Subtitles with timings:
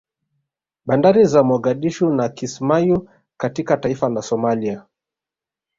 [0.85, 4.85] Bandari za Mogadishu na Kismayu katika taifa la Somalia